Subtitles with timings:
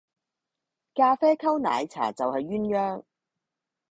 [0.95, 3.03] 咖啡溝奶茶就係鴛鴦